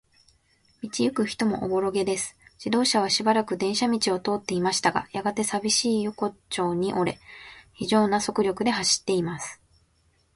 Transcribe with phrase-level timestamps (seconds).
[0.81, 2.35] 道ゆく人もおぼろげです。
[2.57, 7.19] 自動車はしばらく電車道を通っていましたが、やがて、さびしい横町に折れ、
[7.73, 9.61] ひじょうな速力で走っています。